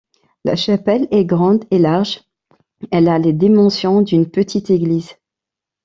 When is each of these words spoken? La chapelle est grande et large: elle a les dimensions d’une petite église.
La 0.45 0.55
chapelle 0.55 1.07
est 1.11 1.25
grande 1.25 1.65
et 1.69 1.77
large: 1.77 2.21
elle 2.89 3.07
a 3.07 3.19
les 3.19 3.33
dimensions 3.33 4.01
d’une 4.01 4.27
petite 4.31 4.71
église. 4.71 5.13